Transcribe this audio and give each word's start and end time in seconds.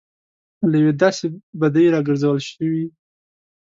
له 0.69 0.75
یوې 0.81 0.93
داسې 1.03 1.25
بدۍ 1.59 1.85
راګرځول 1.93 2.39
شوي. 2.49 2.85